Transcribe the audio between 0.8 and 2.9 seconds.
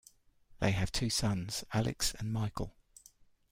two sons, Alex and Michael.